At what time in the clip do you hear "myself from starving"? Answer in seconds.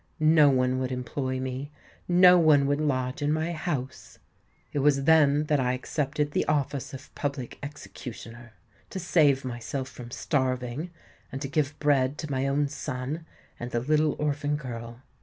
9.45-10.89